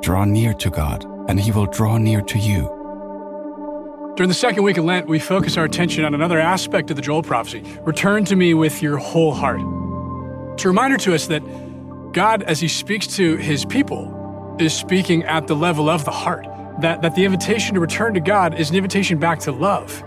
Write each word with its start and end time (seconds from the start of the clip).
Draw 0.00 0.24
near 0.24 0.54
to 0.54 0.70
God, 0.70 1.04
and 1.28 1.38
He 1.38 1.52
will 1.52 1.66
draw 1.66 1.98
near 1.98 2.22
to 2.22 2.38
you. 2.38 2.62
During 4.16 4.28
the 4.28 4.34
second 4.34 4.62
week 4.62 4.78
of 4.78 4.86
Lent, 4.86 5.06
we 5.06 5.18
focus 5.18 5.58
our 5.58 5.64
attention 5.64 6.06
on 6.06 6.14
another 6.14 6.38
aspect 6.38 6.88
of 6.90 6.96
the 6.96 7.02
Joel 7.02 7.22
prophecy 7.22 7.62
Return 7.82 8.24
to 8.26 8.36
me 8.36 8.54
with 8.54 8.82
your 8.82 8.96
whole 8.96 9.34
heart. 9.34 9.60
It's 10.54 10.64
a 10.64 10.68
reminder 10.68 10.96
to 10.98 11.14
us 11.14 11.26
that 11.26 11.42
God, 12.12 12.42
as 12.44 12.60
He 12.60 12.68
speaks 12.68 13.06
to 13.16 13.36
His 13.36 13.66
people, 13.66 14.56
is 14.58 14.72
speaking 14.72 15.22
at 15.24 15.46
the 15.46 15.54
level 15.54 15.90
of 15.90 16.06
the 16.06 16.10
heart. 16.10 16.46
That, 16.80 17.02
that 17.02 17.14
the 17.14 17.26
invitation 17.26 17.74
to 17.74 17.80
return 17.80 18.14
to 18.14 18.20
God 18.20 18.58
is 18.58 18.70
an 18.70 18.76
invitation 18.76 19.18
back 19.18 19.38
to 19.40 19.52
love. 19.52 20.02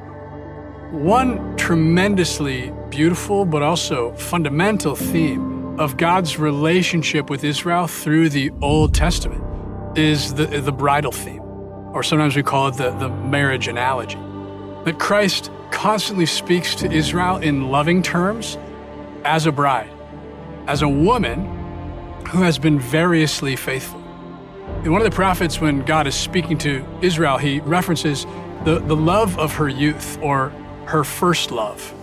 One 0.91 1.55
tremendously 1.55 2.73
beautiful 2.89 3.45
but 3.45 3.61
also 3.61 4.11
fundamental 4.13 4.95
theme 4.95 5.79
of 5.79 5.97
God's 5.97 6.39
relationship 6.39 7.29
with 7.29 7.43
Israel 7.43 7.85
through 7.85 8.29
the 8.29 8.49
Old 8.59 8.95
Testament 8.95 9.52
is 9.95 10.33
the, 10.33 10.45
the 10.45 10.71
bridal 10.71 11.11
theme, 11.11 11.41
or 11.41 12.03
sometimes 12.03 12.35
we 12.35 12.43
call 12.43 12.67
it 12.67 12.75
the, 12.75 12.91
the 12.91 13.09
marriage 13.09 13.67
analogy. 13.67 14.17
That 14.85 14.99
Christ 14.99 15.51
constantly 15.71 16.25
speaks 16.25 16.75
to 16.75 16.91
Israel 16.91 17.37
in 17.37 17.69
loving 17.69 18.01
terms 18.01 18.57
as 19.23 19.45
a 19.45 19.51
bride, 19.51 19.89
as 20.67 20.81
a 20.81 20.89
woman 20.89 21.45
who 22.27 22.41
has 22.41 22.57
been 22.57 22.79
variously 22.79 23.55
faithful. 23.55 23.99
In 24.83 24.91
one 24.91 25.01
of 25.01 25.05
the 25.05 25.15
prophets, 25.15 25.61
when 25.61 25.83
God 25.83 26.07
is 26.07 26.15
speaking 26.15 26.57
to 26.59 26.85
Israel, 27.01 27.37
he 27.37 27.59
references 27.61 28.25
the, 28.63 28.79
the 28.79 28.95
love 28.95 29.37
of 29.37 29.53
her 29.55 29.69
youth 29.69 30.17
or 30.21 30.49
her 30.85 31.03
first 31.03 31.51
love, 31.51 31.93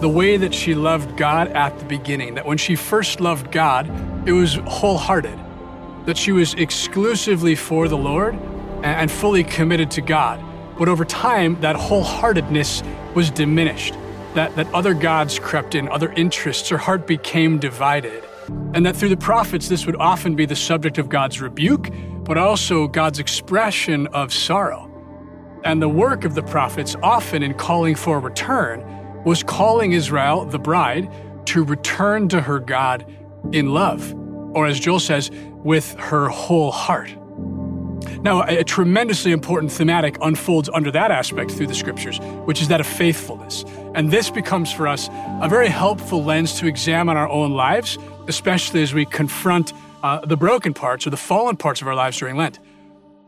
the 0.00 0.08
way 0.08 0.36
that 0.36 0.54
she 0.54 0.74
loved 0.74 1.16
God 1.16 1.48
at 1.48 1.78
the 1.78 1.84
beginning, 1.84 2.34
that 2.34 2.46
when 2.46 2.58
she 2.58 2.76
first 2.76 3.20
loved 3.20 3.52
God, 3.52 3.88
it 4.26 4.32
was 4.32 4.56
wholehearted, 4.66 5.38
that 6.06 6.16
she 6.16 6.32
was 6.32 6.54
exclusively 6.54 7.54
for 7.54 7.88
the 7.88 7.96
Lord 7.96 8.34
and 8.82 9.10
fully 9.10 9.44
committed 9.44 9.90
to 9.92 10.00
God. 10.00 10.42
But 10.78 10.88
over 10.88 11.04
time, 11.04 11.60
that 11.60 11.76
wholeheartedness 11.76 13.14
was 13.14 13.30
diminished, 13.30 13.94
that, 14.34 14.54
that 14.56 14.72
other 14.74 14.92
gods 14.92 15.38
crept 15.38 15.74
in, 15.74 15.88
other 15.88 16.12
interests, 16.12 16.68
her 16.68 16.78
heart 16.78 17.06
became 17.06 17.58
divided. 17.58 18.24
And 18.74 18.84
that 18.84 18.96
through 18.96 19.08
the 19.08 19.16
prophets, 19.16 19.68
this 19.68 19.86
would 19.86 19.96
often 19.96 20.34
be 20.34 20.46
the 20.46 20.56
subject 20.56 20.98
of 20.98 21.08
God's 21.08 21.40
rebuke, 21.40 21.90
but 22.24 22.36
also 22.36 22.88
God's 22.88 23.18
expression 23.18 24.06
of 24.08 24.32
sorrow. 24.32 24.90
And 25.64 25.80
the 25.80 25.88
work 25.88 26.24
of 26.24 26.34
the 26.34 26.42
prophets, 26.42 26.94
often 27.02 27.42
in 27.42 27.54
calling 27.54 27.94
for 27.94 28.18
a 28.18 28.20
return, 28.20 28.84
was 29.24 29.42
calling 29.42 29.92
Israel, 29.92 30.44
the 30.44 30.58
bride, 30.58 31.10
to 31.46 31.64
return 31.64 32.28
to 32.28 32.40
her 32.40 32.58
God 32.58 33.06
in 33.52 33.72
love, 33.72 34.12
or 34.54 34.66
as 34.66 34.80
Joel 34.80 35.00
says, 35.00 35.30
with 35.64 35.94
her 35.98 36.28
whole 36.28 36.70
heart. 36.70 37.14
Now, 38.22 38.42
a, 38.42 38.64
tremendously 38.64 39.32
important 39.32 39.70
thematic 39.70 40.16
unfolds 40.22 40.70
under 40.72 40.90
that 40.90 41.10
aspect 41.10 41.50
through 41.50 41.66
the 41.66 41.74
scriptures, 41.74 42.18
which 42.46 42.62
is 42.62 42.68
that 42.68 42.80
of 42.80 42.86
faithfulness. 42.86 43.64
And 43.94 44.10
this 44.10 44.30
becomes 44.30 44.72
for 44.72 44.88
us 44.88 45.08
a 45.42 45.48
very 45.48 45.68
helpful 45.68 46.24
lens 46.24 46.58
to 46.60 46.66
examine 46.66 47.16
our 47.16 47.28
own 47.28 47.52
lives, 47.52 47.98
especially 48.26 48.82
as 48.82 48.94
we 48.94 49.04
confront 49.04 49.72
uh, 50.02 50.24
the 50.24 50.36
broken 50.36 50.74
parts 50.74 51.06
or 51.06 51.10
the 51.10 51.16
fallen 51.16 51.56
parts 51.56 51.82
of 51.82 51.88
our 51.88 51.94
lives 51.94 52.18
during 52.18 52.36
Lent. 52.36 52.58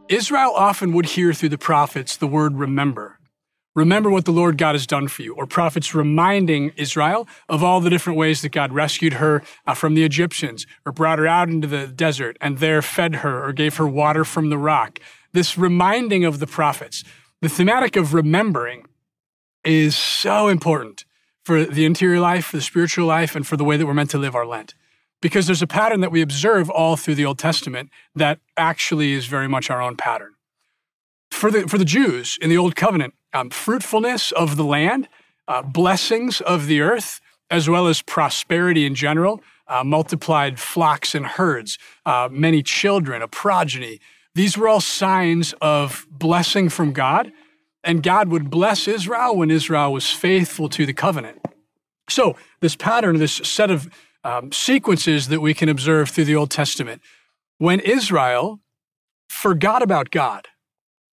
Israel 0.09 0.53
often 0.55 0.93
would 0.93 1.07
hear 1.07 1.33
through 1.33 1.49
the 1.49 1.59
prophets 1.59 2.17
the 2.17 2.27
word 2.27 2.57
remember. 2.57 3.19
Remember 3.77 4.11
what 4.11 4.25
the 4.25 4.33
Lord 4.33 4.59
God 4.59 4.75
has 4.75 4.87
done 4.87 5.07
for 5.07 5.23
you, 5.23 5.35
or 5.35 5.47
prophets 5.47 5.95
reminding 5.95 6.73
Israel 6.77 7.29
of 7.49 7.63
all 7.63 7.81
the 7.81 7.91
different 7.91 8.19
ways 8.19 8.43
that 8.43 8.49
God 8.49 8.73
rescued 8.73 9.13
her 9.15 9.43
uh, 9.67 9.75
from 9.75 9.95
the 9.95 10.03
Egyptians, 10.03 10.67
or 10.85 10.91
brought 10.91 11.21
her 11.21 11.27
out 11.27 11.49
into 11.49 11.69
the 11.69 11.87
desert 11.87 12.37
and 12.41 12.59
there 12.59 12.83
fed 12.83 13.17
her, 13.17 13.47
or 13.47 13.53
gave 13.53 13.77
her 13.77 13.87
water 13.87 14.25
from 14.25 14.51
the 14.51 14.59
rock. 14.59 14.99
This 15.33 15.57
reminding 15.57 16.25
of 16.25 16.41
the 16.41 16.47
prophets. 16.47 17.05
The 17.43 17.51
thematic 17.51 17.97
of 17.97 18.15
remembering 18.15 18.87
is 19.63 19.95
so 19.95 20.49
important 20.49 21.05
for 21.45 21.65
the 21.65 21.85
interior 21.85 22.19
life, 22.19 22.47
for 22.47 22.57
the 22.57 22.63
spiritual 22.63 23.07
life, 23.07 23.37
and 23.37 23.47
for 23.47 23.57
the 23.57 23.65
way 23.65 23.77
that 23.77 23.87
we're 23.87 23.95
meant 23.95 24.11
to 24.11 24.19
live 24.19 24.35
our 24.35 24.47
Lent 24.47 24.75
because 25.21 25.47
there's 25.47 25.63
a 25.63 25.67
pattern 25.67 26.01
that 26.01 26.13
we 26.13 26.23
observe 26.23 26.71
all 26.71 26.97
through 26.97 27.15
the 27.15 27.25
Old 27.25 27.39
Testament 27.39 27.91
that 28.15 28.39
actually 28.57 29.13
is 29.13 29.27
very 29.27 29.49
much 29.49 29.71
our 29.71 29.81
own 29.81 29.97
pattern. 29.97 30.35
For 31.31 31.51
the, 31.51 31.69
for 31.69 31.79
the 31.79 31.85
Jews 31.85 32.39
in 32.41 32.51
the 32.51 32.57
Old 32.57 32.77
Covenant, 32.77 33.15
um, 33.37 33.51
fruitfulness 33.51 34.33
of 34.33 34.57
the 34.57 34.65
land, 34.65 35.09
uh, 35.47 35.63
blessings 35.63 36.41
of 36.41 36.67
the 36.67 36.81
earth, 36.81 37.21
as 37.51 37.69
well 37.69 37.87
as 37.87 38.01
prosperity 38.03 38.87
in 38.87 38.95
general, 38.95 39.43
uh, 39.69 39.85
multiplied 39.85 40.59
flocks 40.59 41.15
and 41.15 41.27
herds, 41.27 41.79
uh, 42.07 42.29
many 42.33 42.63
children, 42.63 43.21
a 43.21 43.29
progeny. 43.29 44.01
These 44.35 44.57
were 44.57 44.69
all 44.69 44.81
signs 44.81 45.55
of 45.61 46.07
blessing 46.11 46.69
from 46.71 46.93
God, 46.93 47.31
and 47.85 48.03
God 48.03 48.29
would 48.29 48.51
bless 48.51 48.89
Israel 48.89 49.37
when 49.37 49.51
Israel 49.51 49.93
was 49.93 50.11
faithful 50.11 50.69
to 50.71 50.87
the 50.87 50.95
covenant. 50.95 51.39
So, 52.09 52.37
this 52.61 52.75
pattern, 52.77 53.19
this 53.19 53.37
set 53.37 53.71
of 53.71 53.91
um, 54.25 54.51
sequences 54.51 55.29
that 55.29 55.41
we 55.41 55.53
can 55.53 55.69
observe 55.69 56.09
through 56.09 56.25
the 56.25 56.37
Old 56.37 56.51
Testament. 56.51 57.03
When 57.59 57.81
Israel 57.81 58.61
forgot 59.29 59.83
about 59.83 60.11
God, 60.11 60.49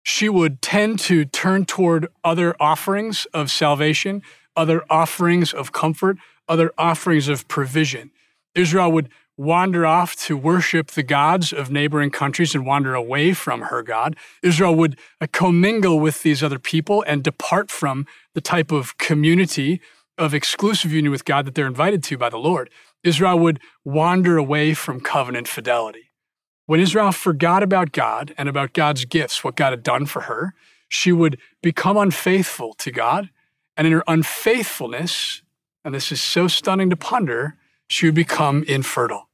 she 0.07 0.29
would 0.29 0.63
tend 0.63 1.01
to 1.01 1.25
turn 1.25 1.65
toward 1.65 2.07
other 2.23 2.55
offerings 2.61 3.27
of 3.35 3.51
salvation, 3.51 4.23
other 4.55 4.85
offerings 4.89 5.53
of 5.53 5.73
comfort, 5.73 6.17
other 6.49 6.73
offerings 6.79 7.27
of 7.27 7.49
provision. 7.49 8.13
Israel 8.55 8.93
would 8.93 9.09
wander 9.37 9.85
off 9.85 10.15
to 10.15 10.37
worship 10.37 10.93
the 10.93 11.03
gods 11.03 11.53
of 11.53 11.73
neighboring 11.73 12.11
countries 12.11 12.55
and 12.55 12.65
wander 12.65 12.95
away 12.95 13.35
from 13.35 13.63
her 13.63 13.83
God. 13.83 14.15
Israel 14.45 14.77
would 14.77 14.97
uh, 15.21 15.27
commingle 15.33 15.99
with 15.99 16.23
these 16.23 16.41
other 16.41 16.61
people 16.61 17.03
and 17.09 17.25
depart 17.25 17.73
from 17.73 18.07
the 18.33 18.41
type 18.41 18.71
of 18.71 18.97
community 18.99 19.81
of 20.17 20.33
exclusive 20.33 20.93
union 20.93 21.11
with 21.11 21.25
God 21.25 21.47
that 21.47 21.57
they're 21.57 21.67
invited 21.67 22.05
to 22.05 22.17
by 22.17 22.29
the 22.29 22.39
Lord. 22.39 22.71
Israel 23.03 23.41
would 23.41 23.59
wander 23.85 24.37
away 24.37 24.73
from 24.73 25.01
covenant 25.01 25.49
fidelity. 25.49 26.06
When 26.67 26.81
Israel 26.81 27.13
forgot 27.13 27.63
about 27.63 27.93
God 27.93 28.35
and 28.37 28.49
about 28.49 28.73
God's 28.73 29.05
gifts, 29.05 29.43
what 29.43 29.57
God 29.57 29.71
had 29.71 29.83
done 29.83 30.07
for 30.07 30.23
her, 30.23 30.55
she 30.89 31.13
would 31.13 31.39
become 31.63 31.97
unfaithful 31.97 32.75
to 32.75 32.91
God. 32.91 33.31
And 33.77 33.87
in 33.87 33.93
her 33.93 34.05
unfaithfulness, 34.07 35.43
and 35.85 35.95
this 35.95 36.11
is 36.11 36.21
so 36.21 36.49
stunning 36.49 36.91
to 36.91 36.97
ponder, 36.97 37.57
she 37.89 38.07
would 38.07 38.15
become 38.15 38.65
infertile. 38.65 39.29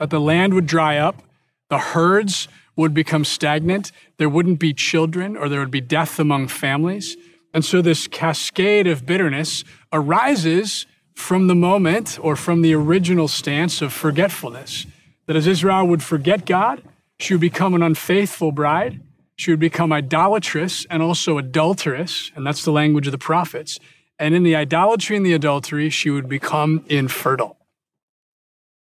That 0.00 0.10
the 0.10 0.20
land 0.20 0.54
would 0.54 0.66
dry 0.66 0.98
up, 0.98 1.22
the 1.68 1.78
herds 1.78 2.48
would 2.76 2.92
become 2.92 3.24
stagnant, 3.24 3.92
there 4.16 4.28
wouldn't 4.28 4.58
be 4.58 4.74
children, 4.74 5.36
or 5.36 5.48
there 5.48 5.60
would 5.60 5.70
be 5.70 5.80
death 5.80 6.18
among 6.18 6.48
families. 6.48 7.16
And 7.52 7.64
so 7.64 7.80
this 7.80 8.08
cascade 8.08 8.88
of 8.88 9.06
bitterness 9.06 9.62
arises 9.92 10.86
from 11.14 11.46
the 11.46 11.54
moment 11.54 12.18
or 12.20 12.34
from 12.34 12.62
the 12.62 12.74
original 12.74 13.28
stance 13.28 13.80
of 13.80 13.92
forgetfulness. 13.92 14.86
That 15.26 15.36
as 15.36 15.46
Israel 15.46 15.86
would 15.86 16.02
forget 16.02 16.46
God, 16.46 16.82
she 17.18 17.34
would 17.34 17.40
become 17.40 17.74
an 17.74 17.82
unfaithful 17.82 18.52
bride. 18.52 19.00
She 19.36 19.50
would 19.50 19.60
become 19.60 19.92
idolatrous 19.92 20.86
and 20.90 21.02
also 21.02 21.38
adulterous, 21.38 22.30
and 22.36 22.46
that's 22.46 22.64
the 22.64 22.72
language 22.72 23.06
of 23.06 23.12
the 23.12 23.18
prophets. 23.18 23.78
And 24.18 24.34
in 24.34 24.42
the 24.42 24.54
idolatry 24.54 25.16
and 25.16 25.26
the 25.26 25.32
adultery, 25.32 25.90
she 25.90 26.10
would 26.10 26.28
become 26.28 26.84
infertile. 26.88 27.56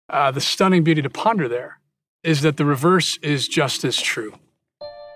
Uh, 0.09 0.31
the 0.31 0.41
stunning 0.41 0.83
beauty 0.83 1.03
to 1.03 1.09
ponder 1.09 1.47
there 1.47 1.79
is 2.23 2.41
that 2.41 2.57
the 2.57 2.65
reverse 2.65 3.17
is 3.21 3.47
just 3.47 3.83
as 3.83 4.01
true. 4.01 4.33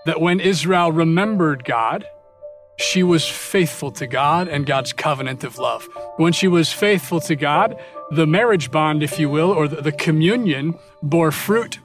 That 0.05 0.21
when 0.21 0.39
Israel 0.39 0.91
remembered 0.91 1.65
God, 1.65 2.05
she 2.77 3.03
was 3.03 3.27
faithful 3.27 3.91
to 3.91 4.07
God 4.07 4.47
and 4.47 4.65
God's 4.65 4.93
covenant 4.93 5.43
of 5.43 5.57
love. 5.57 5.87
When 6.17 6.33
she 6.33 6.47
was 6.47 6.71
faithful 6.71 7.19
to 7.21 7.35
God, 7.35 7.79
the 8.13 8.27
marriage 8.27 8.69
bond, 8.69 9.01
if 9.01 9.19
you 9.19 9.29
will, 9.29 9.51
or 9.51 9.67
the, 9.67 9.91
communion, 9.91 10.77
bore 11.01 11.31
fruit. 11.31 11.79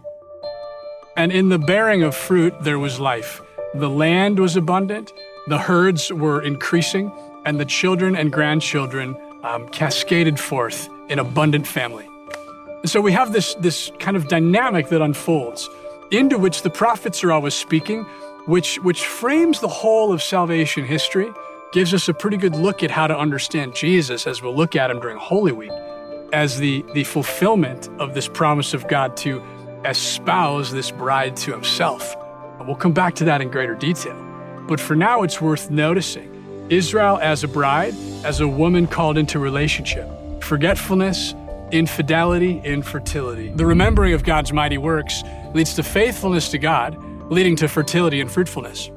And 1.16 1.32
in 1.32 1.48
the 1.48 1.58
bearing 1.58 2.02
of 2.02 2.14
fruit, 2.14 2.54
there 2.62 2.78
was 2.78 3.00
life. 3.00 3.40
The 3.75 3.88
land 3.88 4.38
was 4.38 4.56
abundant, 4.56 5.12
the 5.46 5.58
herds 5.58 6.12
were 6.12 6.42
increasing, 6.42 7.10
and 7.44 7.58
the 7.58 7.64
children 7.64 8.14
and 8.16 8.32
grandchildren 8.32 9.16
um, 9.42 9.69
cascaded 9.69 10.38
forth 10.38 10.88
in 11.08 11.19
abundant 11.19 11.66
family. 11.66 12.08
And 12.82 12.90
so 12.90 13.00
we 13.00 13.12
have 13.12 13.32
this, 13.32 13.54
this 13.54 13.90
kind 13.98 14.16
of 14.16 14.28
dynamic 14.28 14.88
that 14.88 15.02
unfolds 15.02 15.69
into 16.10 16.38
which 16.38 16.62
the 16.62 16.70
prophets 16.70 17.24
are 17.24 17.32
always 17.32 17.54
speaking, 17.54 18.04
which, 18.46 18.76
which 18.81 19.06
frames 19.06 19.60
the 19.60 19.69
whole 19.69 20.12
of 20.12 20.22
salvation 20.22 20.84
history, 20.84 21.31
gives 21.72 21.92
us 21.92 22.08
a 22.08 22.14
pretty 22.14 22.36
good 22.36 22.54
look 22.54 22.82
at 22.82 22.90
how 22.90 23.06
to 23.06 23.19
understand 23.19 23.74
Jesus 23.74 24.26
as 24.26 24.40
we'll 24.40 24.56
look 24.56 24.76
at 24.76 24.90
him 24.90 25.00
during 25.00 25.19
Holy 25.19 25.52
Week 25.52 25.72
as 26.32 26.58
the, 26.58 26.84
the 26.94 27.04
fulfillment 27.04 27.88
of 27.98 28.14
this 28.14 28.28
promise 28.28 28.75
of 28.75 28.86
God 28.88 29.16
to 29.19 29.42
espouse 29.84 30.72
this 30.72 30.90
bride 30.90 31.36
to 31.38 31.52
himself. 31.52 32.14
And 32.58 32.66
we'll 32.66 32.76
come 32.76 32.92
back 32.92 33.14
to 33.16 33.25
that 33.25 33.40
in 33.40 33.50
greater 33.50 33.75
detail. 33.75 34.16
But 34.66 34.80
for 34.80 34.94
now, 34.94 35.22
it's 35.22 35.40
worth 35.40 35.70
noticing 35.70 36.66
Israel 36.69 37.19
as 37.22 37.44
a 37.44 37.48
bride, 37.48 37.94
as 38.25 38.40
a 38.40 38.48
woman 38.48 38.86
called 38.86 39.16
into 39.16 39.38
relationship. 39.38 40.08
Forgetfulness, 40.42 41.34
infidelity, 41.70 42.60
infertility. 42.64 43.50
The 43.50 43.66
remembering 43.66 44.12
of 44.12 44.24
God's 44.24 44.52
mighty 44.52 44.78
works 44.78 45.22
leads 45.54 45.74
to 45.74 45.82
faithfulness 45.82 46.50
to 46.50 46.58
God, 46.58 46.96
leading 47.31 47.56
to 47.56 47.69
fertility 47.69 48.20
and 48.20 48.31
fruitfulness. 48.31 48.88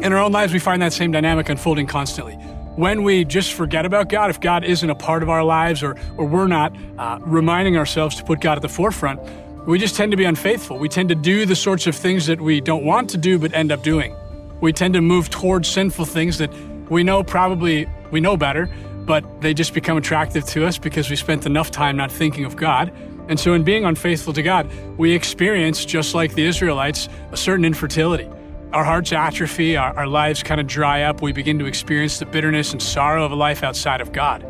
In 0.00 0.12
our 0.12 0.18
own 0.18 0.32
lives, 0.32 0.52
we 0.52 0.58
find 0.58 0.80
that 0.82 0.92
same 0.92 1.12
dynamic 1.12 1.48
unfolding 1.48 1.86
constantly. 1.86 2.38
When 2.80 3.02
we 3.02 3.26
just 3.26 3.52
forget 3.52 3.84
about 3.84 4.08
God, 4.08 4.30
if 4.30 4.40
God 4.40 4.64
isn't 4.64 4.88
a 4.88 4.94
part 4.94 5.22
of 5.22 5.28
our 5.28 5.44
lives 5.44 5.82
or, 5.82 5.96
or 6.16 6.24
we're 6.24 6.46
not 6.46 6.74
uh, 6.96 7.18
reminding 7.20 7.76
ourselves 7.76 8.16
to 8.16 8.24
put 8.24 8.40
God 8.40 8.56
at 8.56 8.62
the 8.62 8.70
forefront, 8.70 9.20
we 9.66 9.78
just 9.78 9.96
tend 9.96 10.12
to 10.12 10.16
be 10.16 10.24
unfaithful. 10.24 10.78
We 10.78 10.88
tend 10.88 11.10
to 11.10 11.14
do 11.14 11.44
the 11.44 11.54
sorts 11.54 11.86
of 11.86 11.94
things 11.94 12.24
that 12.24 12.40
we 12.40 12.62
don't 12.62 12.82
want 12.82 13.10
to 13.10 13.18
do 13.18 13.38
but 13.38 13.52
end 13.52 13.70
up 13.70 13.82
doing. 13.82 14.16
We 14.62 14.72
tend 14.72 14.94
to 14.94 15.02
move 15.02 15.28
towards 15.28 15.68
sinful 15.68 16.06
things 16.06 16.38
that 16.38 16.50
we 16.88 17.04
know 17.04 17.22
probably 17.22 17.86
we 18.10 18.18
know 18.18 18.38
better, 18.38 18.66
but 19.04 19.42
they 19.42 19.52
just 19.52 19.74
become 19.74 19.98
attractive 19.98 20.46
to 20.46 20.64
us 20.64 20.78
because 20.78 21.10
we 21.10 21.16
spent 21.16 21.44
enough 21.44 21.70
time 21.70 21.98
not 21.98 22.10
thinking 22.10 22.46
of 22.46 22.56
God. 22.56 22.90
And 23.28 23.38
so, 23.38 23.52
in 23.52 23.62
being 23.62 23.84
unfaithful 23.84 24.32
to 24.32 24.42
God, 24.42 24.72
we 24.96 25.12
experience, 25.12 25.84
just 25.84 26.14
like 26.14 26.32
the 26.32 26.46
Israelites, 26.46 27.10
a 27.30 27.36
certain 27.36 27.66
infertility. 27.66 28.30
Our 28.72 28.84
hearts 28.84 29.12
atrophy, 29.12 29.76
our, 29.76 29.96
our 29.96 30.06
lives 30.06 30.42
kind 30.44 30.60
of 30.60 30.66
dry 30.66 31.02
up. 31.02 31.22
We 31.22 31.32
begin 31.32 31.58
to 31.58 31.66
experience 31.66 32.18
the 32.20 32.26
bitterness 32.26 32.72
and 32.72 32.80
sorrow 32.80 33.24
of 33.24 33.32
a 33.32 33.34
life 33.34 33.64
outside 33.64 34.00
of 34.00 34.12
God. 34.12 34.44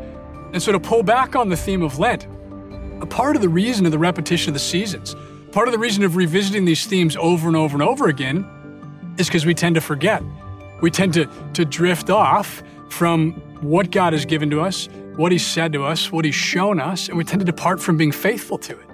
And 0.53 0.61
so, 0.61 0.71
to 0.71 0.79
pull 0.79 1.01
back 1.01 1.35
on 1.35 1.49
the 1.49 1.57
theme 1.57 1.81
of 1.81 1.97
Lent, 1.97 2.27
a 3.01 3.05
part 3.07 3.35
of 3.35 3.41
the 3.41 3.49
reason 3.49 3.85
of 3.85 3.91
the 3.91 3.97
repetition 3.97 4.49
of 4.49 4.53
the 4.53 4.59
seasons, 4.59 5.15
part 5.51 5.67
of 5.67 5.71
the 5.71 5.79
reason 5.79 6.03
of 6.03 6.15
revisiting 6.15 6.65
these 6.65 6.85
themes 6.85 7.17
over 7.17 7.47
and 7.47 7.57
over 7.57 7.73
and 7.73 7.81
over 7.81 8.07
again, 8.07 8.45
is 9.17 9.27
because 9.27 9.45
we 9.45 9.55
tend 9.55 9.75
to 9.75 9.81
forget. 9.81 10.21
We 10.81 10.91
tend 10.91 11.13
to, 11.15 11.27
to 11.53 11.65
drift 11.65 12.09
off 12.09 12.61
from 12.89 13.33
what 13.61 13.89
God 13.89 14.13
has 14.13 14.25
given 14.25 14.49
to 14.51 14.61
us, 14.61 14.87
what 15.15 15.31
He's 15.31 15.45
said 15.45 15.73
to 15.73 15.83
us, 15.83 16.11
what 16.11 16.25
He's 16.25 16.35
shown 16.35 16.79
us, 16.79 17.09
and 17.09 17.17
we 17.17 17.23
tend 17.23 17.39
to 17.39 17.45
depart 17.45 17.81
from 17.81 17.97
being 17.97 18.11
faithful 18.11 18.59
to 18.59 18.79
it. 18.79 18.85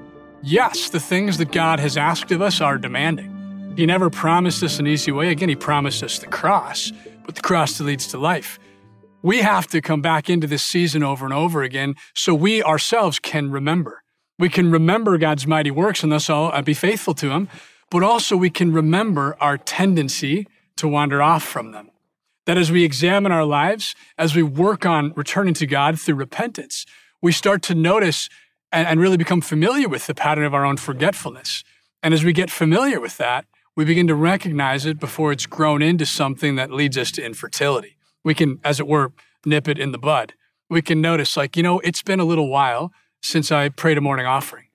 Yes, 0.41 0.89
the 0.89 1.00
things 1.00 1.38
that 1.39 1.51
God 1.51 1.80
has 1.80 1.97
asked 1.97 2.31
of 2.31 2.41
us 2.41 2.62
are 2.62 2.77
demanding. 2.77 3.36
He 3.77 3.85
never 3.85 4.09
promised 4.09 4.63
us 4.63 4.79
an 4.79 4.88
easy 4.88 5.12
way. 5.12 5.29
Again, 5.29 5.50
He 5.50 5.56
promised 5.56 6.01
us 6.01 6.18
the 6.18 6.25
cross, 6.25 6.91
but 7.27 7.35
the 7.35 7.41
cross 7.41 7.77
that 7.77 7.83
leads 7.83 8.07
to 8.07 8.18
life. 8.18 8.57
We 9.21 9.44
have 9.44 9.68
to 9.68 9.81
come 9.81 10.01
back 10.01 10.31
into 10.31 10.47
this 10.47 10.63
season 10.63 11.03
over 11.03 11.25
and 11.25 11.33
over 11.33 11.62
again 11.62 11.94
so 12.15 12.33
we 12.33 12.63
ourselves 12.63 13.19
can 13.19 13.51
remember. 13.51 14.01
We 14.39 14.50
can 14.50 14.71
remember 14.71 15.19
God's 15.19 15.45
mighty 15.45 15.69
works 15.69 16.01
and 16.01 16.12
thus 16.12 16.27
all, 16.27 16.51
uh, 16.51 16.63
be 16.63 16.74
faithful 16.74 17.13
to 17.15 17.29
Him, 17.29 17.50
but 17.91 18.01
also 18.01 18.35
we 18.35 18.50
can 18.50 18.74
remember 18.74 19.38
our 19.39 19.59
tendency 19.59 20.47
to 20.77 20.88
wander 20.88 21.21
off 21.21 21.44
from 21.44 21.71
them. 21.71 21.91
That 22.47 22.57
as 22.57 22.71
we 22.71 22.83
examine 22.83 23.31
our 23.31 23.45
lives, 23.45 23.94
as 24.18 24.35
we 24.35 24.41
work 24.41 24.88
on 24.88 25.13
returning 25.15 25.53
to 25.53 25.68
God 25.68 26.00
through 26.00 26.15
repentance, 26.15 26.83
we 27.21 27.31
start 27.31 27.62
to 27.63 27.75
notice 27.75 28.27
and 28.71 29.00
really 29.00 29.18
become 29.18 29.41
familiar 29.41 29.88
with 29.88 30.07
the 30.07 30.15
pattern 30.15 30.45
of 30.45 30.56
our 30.56 30.65
own 30.65 30.77
forgetfulness. 30.77 31.63
And 32.01 32.12
as 32.15 32.23
we 32.23 32.33
get 32.33 32.50
familiar 32.50 33.00
with 33.00 33.18
that, 33.18 33.45
we 33.77 33.85
begin 33.85 34.07
to 34.07 34.15
recognize 34.15 34.88
it 34.88 35.00
before 35.00 35.31
it's 35.31 35.45
grown 35.45 35.83
into 35.83 36.03
something 36.03 36.56
that 36.56 36.71
leads 36.71 36.97
us 36.97 37.12
to 37.12 37.24
infertility. 37.24 37.95
We 38.24 38.33
can, 38.33 38.59
as 38.63 38.79
it 38.79 38.88
were, 38.88 39.13
nip 39.45 39.68
it 39.68 39.77
in 39.77 39.91
the 39.91 40.00
bud. 40.00 40.33
We 40.68 40.81
can 40.81 41.00
notice, 41.00 41.38
like, 41.38 41.56
you 41.56 41.62
know, 41.62 41.79
it's 41.81 42.01
been 42.01 42.19
a 42.19 42.25
little 42.25 42.50
while 42.50 42.91
since 43.21 43.51
I 43.51 43.69
prayed 43.69 44.00
a 44.00 44.01
morning 44.01 44.25
offering. 44.25 44.65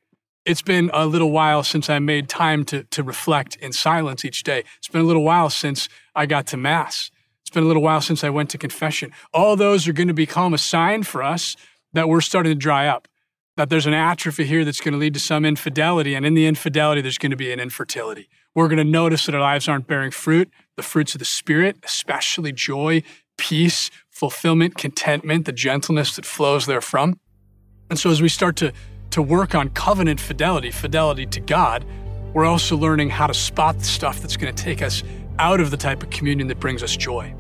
It's 0.44 0.62
been 0.62 0.88
a 0.94 1.04
little 1.04 1.32
while 1.32 1.64
since 1.64 1.90
I 1.90 1.99
made 1.99 2.28
time 2.28 2.64
to, 2.66 2.84
to 2.84 3.02
reflect 3.02 3.56
in 3.56 3.72
silence 3.72 4.25
each 4.25 4.44
day. 4.44 4.62
It's 4.78 4.88
been 4.88 5.00
a 5.00 5.05
little 5.05 5.25
while 5.25 5.50
since 5.50 5.88
I 6.14 6.26
got 6.26 6.46
to 6.48 6.56
Mass 6.56 7.10
It's 7.40 7.50
been 7.50 7.64
a 7.64 7.66
little 7.66 7.82
while 7.82 8.00
since 8.00 8.22
I 8.22 8.31
went 8.31 8.50
to 8.50 8.58
confession. 8.58 9.10
All 9.34 9.56
those 9.56 9.88
are 9.88 9.93
going 9.93 10.08
to 10.08 10.14
become 10.14 10.55
a 10.55 10.58
sign 10.58 11.02
for 11.02 11.25
us 11.25 11.56
that 11.93 12.08
we're 12.08 12.20
starting 12.20 12.52
to 12.52 12.58
dry 12.58 12.87
up, 12.87 13.08
that 13.56 13.69
there's 13.69 13.87
an 13.87 13.94
atrophy 13.94 14.44
here 14.44 14.64
that's 14.64 14.81
going 14.81 14.93
to 14.93 14.98
lead 14.98 15.14
to 15.14 15.20
some 15.20 15.44
infidelity. 15.44 16.14
And 16.14 16.25
in 16.25 16.34
the 16.34 16.46
infidelity, 16.46 17.00
there's 17.00 17.19
going 17.19 17.31
to 17.31 17.37
be 17.37 17.52
an 17.52 17.58
infertility. 17.58 18.28
We're 18.54 18.69
going 18.69 18.78
to 18.78 18.84
notice 18.84 19.26
that 19.26 19.34
our 19.34 19.40
lives 19.40 19.66
aren't 19.66 19.87
bearing 19.87 20.10
fruit, 20.10 20.50
the 20.76 20.82
fruits 20.82 21.14
of 21.14 21.20
the 21.20 21.25
Spirit, 21.25 21.78
especially 21.84 22.52
joy, 22.52 23.02
peace, 23.38 23.90
fulfillment, 24.10 24.76
contentment, 24.76 25.46
the 25.46 25.52
gentleness 25.52 26.16
that 26.16 26.26
flows 26.26 26.66
therefrom. 26.66 27.19
And 27.88 27.99
so 27.99 28.10
as 28.10 28.20
we 28.20 28.28
start 28.28 28.56
to, 28.56 28.72
to 29.10 29.22
work 29.22 29.54
on 29.54 29.70
covenant 29.70 30.20
fidelity, 30.20 30.70
fidelity 30.70 31.25
to 31.26 31.40
God, 31.40 31.84
we're 32.34 32.44
also 32.44 32.76
learning 32.76 33.10
how 33.10 33.26
to 33.26 33.34
spot 33.34 33.78
the 33.78 33.84
stuff 33.84 34.20
that's 34.20 34.37
going 34.37 34.55
to 34.55 34.62
take 34.62 34.82
us 34.82 35.02
out 35.38 35.60
of 35.60 35.70
the 35.70 35.76
type 35.76 36.02
of 36.02 36.10
communion 36.10 36.48
that 36.48 36.60
brings 36.60 36.82
us 36.82 36.94
joy. 36.94 37.34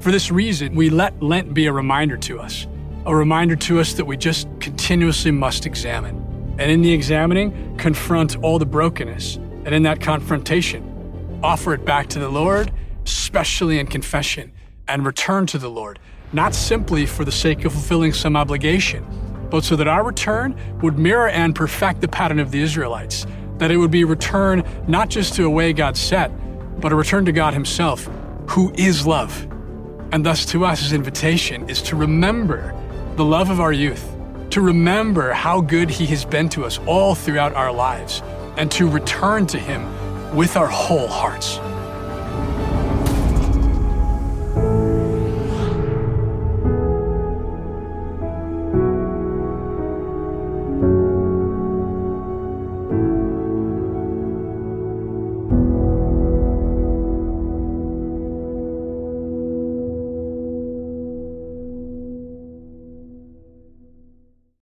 For 0.00 0.10
this 0.10 0.30
reason, 0.30 0.74
we 0.74 0.90
let 0.90 1.20
Lent 1.22 1.54
be 1.54 1.66
a 1.66 1.72
reminder 1.72 2.16
to 2.18 2.40
us, 2.40 2.66
a 3.06 3.14
reminder 3.14 3.56
to 3.56 3.78
us 3.78 3.94
that 3.94 4.04
we 4.04 4.16
just 4.16 4.48
continuously 4.60 5.30
must 5.30 5.64
examine. 5.64 6.16
And 6.58 6.70
in 6.70 6.82
the 6.82 6.92
examining, 6.92 7.76
confront 7.76 8.36
all 8.42 8.58
the 8.58 8.66
brokenness. 8.66 9.38
And 9.66 9.74
in 9.74 9.82
that 9.82 10.00
confrontation, 10.00 11.40
offer 11.42 11.74
it 11.74 11.84
back 11.84 12.06
to 12.10 12.20
the 12.20 12.28
Lord, 12.28 12.72
especially 13.04 13.80
in 13.80 13.88
confession, 13.88 14.52
and 14.86 15.04
return 15.04 15.44
to 15.46 15.58
the 15.58 15.68
Lord, 15.68 15.98
not 16.32 16.54
simply 16.54 17.04
for 17.04 17.24
the 17.24 17.32
sake 17.32 17.64
of 17.64 17.72
fulfilling 17.72 18.12
some 18.12 18.36
obligation, 18.36 19.04
but 19.50 19.64
so 19.64 19.74
that 19.74 19.88
our 19.88 20.04
return 20.04 20.56
would 20.82 21.00
mirror 21.00 21.28
and 21.28 21.52
perfect 21.52 22.00
the 22.00 22.06
pattern 22.06 22.38
of 22.38 22.52
the 22.52 22.62
Israelites, 22.62 23.26
that 23.58 23.72
it 23.72 23.76
would 23.76 23.90
be 23.90 24.02
a 24.02 24.06
return 24.06 24.62
not 24.86 25.08
just 25.08 25.34
to 25.34 25.44
a 25.44 25.50
way 25.50 25.72
God 25.72 25.96
set, 25.96 26.30
but 26.80 26.92
a 26.92 26.94
return 26.94 27.24
to 27.24 27.32
God 27.32 27.52
Himself, 27.52 28.08
who 28.48 28.72
is 28.76 29.04
love. 29.04 29.48
And 30.12 30.24
thus, 30.24 30.46
to 30.46 30.64
us, 30.64 30.80
His 30.80 30.92
invitation 30.92 31.68
is 31.68 31.82
to 31.82 31.96
remember 31.96 32.72
the 33.16 33.24
love 33.24 33.50
of 33.50 33.60
our 33.60 33.72
youth, 33.72 34.16
to 34.50 34.60
remember 34.60 35.32
how 35.32 35.60
good 35.60 35.90
He 35.90 36.06
has 36.06 36.24
been 36.24 36.48
to 36.50 36.64
us 36.64 36.78
all 36.86 37.16
throughout 37.16 37.52
our 37.54 37.72
lives, 37.72 38.22
and 38.56 38.70
to 38.72 38.88
return 38.88 39.46
to 39.46 39.58
Him 39.58 39.84
with 40.34 40.56
our 40.56 40.66
whole 40.68 41.08
hearts. 41.08 41.58